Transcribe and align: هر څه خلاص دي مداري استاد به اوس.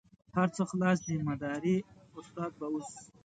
هر 0.35 0.47
څه 0.55 0.61
خلاص 0.69 0.97
دي 1.07 1.15
مداري 1.29 1.75
استاد 2.19 2.51
به 2.59 2.65
اوس. 2.71 2.89